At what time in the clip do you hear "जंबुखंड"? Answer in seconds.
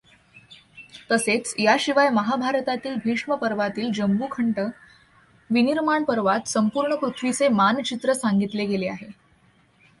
3.91-4.59